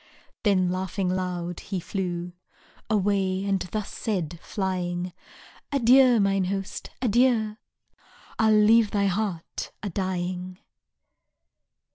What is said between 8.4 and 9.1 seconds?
leave thy